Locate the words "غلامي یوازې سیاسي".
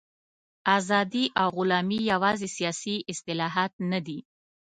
1.57-2.95